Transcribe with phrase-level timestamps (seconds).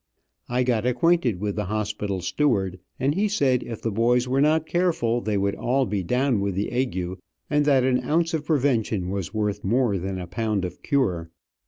[0.49, 4.65] I got acquainted with the hospital steward, and he said if the boys were not
[4.65, 7.19] careful they would all be down with the ague,
[7.51, 11.29] and that an ounce of prevention was worth more than a pound of cure.